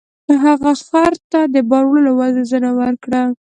هغه 0.43 0.71
خر 0.87 1.13
ته 1.31 1.39
د 1.53 1.55
بار 1.69 1.83
وړلو 1.87 2.11
روزنه 2.37 2.69
ورکړه. 2.79 3.21